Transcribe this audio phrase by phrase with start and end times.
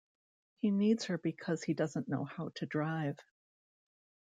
[0.57, 3.19] He needs her because he doesn't know how to drive.